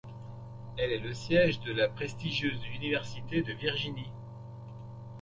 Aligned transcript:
Elle 0.79 0.93
est 0.93 0.97
le 0.99 1.13
siège 1.13 1.59
de 1.59 1.71
la 1.73 1.87
prestigieuse 1.87 2.65
Université 2.73 3.43
de 3.43 3.53
Virginie. 3.53 4.09